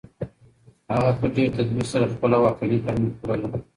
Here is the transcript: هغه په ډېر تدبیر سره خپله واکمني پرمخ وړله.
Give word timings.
هغه 0.93 1.11
په 1.19 1.25
ډېر 1.35 1.49
تدبیر 1.57 1.85
سره 1.93 2.11
خپله 2.13 2.37
واکمني 2.39 2.77
پرمخ 2.83 3.13
وړله. 3.27 3.57